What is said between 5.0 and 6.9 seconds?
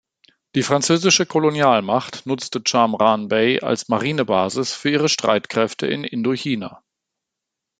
Streitkräfte in Indochina.